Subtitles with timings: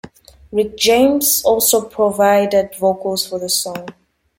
[0.51, 3.85] Rick James also provided vocals for the song.